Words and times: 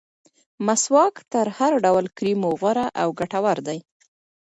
مسواک 0.65 1.15
تر 1.31 1.45
هر 1.57 1.73
ډول 1.85 2.05
کریمو 2.17 2.49
غوره 2.59 2.87
او 3.01 3.07
ګټور 3.19 3.57
دی. 3.67 3.79